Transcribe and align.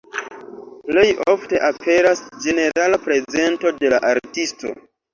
Plej 0.87 1.03
ofte 1.33 1.61
aperas 1.69 2.25
ĝenerala 2.47 3.03
prezento 3.07 3.79
de 3.81 3.97
la 3.97 4.05
artisto. 4.15 4.79